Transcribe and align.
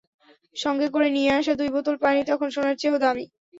সঙ্গে 0.55 0.87
করে 0.93 1.07
নিয়ে 1.15 1.31
আসা 1.39 1.53
দুই 1.59 1.69
বোতল 1.75 1.95
পানি 2.03 2.19
তখন 2.29 2.47
সোনার 2.55 2.75
চেয়েও 2.77 3.01
দামি। 3.03 3.25